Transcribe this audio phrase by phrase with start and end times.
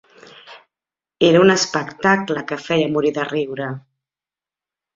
[1.27, 3.69] Era un espectacle que feia morir de riure.